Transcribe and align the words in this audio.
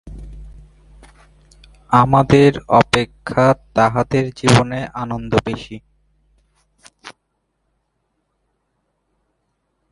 আমাদের 1.91 2.51
অপেক্ষা 2.79 3.45
তাহাদের 3.73 4.25
জীবনে 4.35 4.79
আনন্দ 4.93 5.31
বেশী। 5.45 5.77